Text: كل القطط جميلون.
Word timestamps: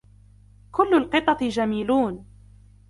كل 0.71 0.93
القطط 0.93 1.43
جميلون. 1.43 2.25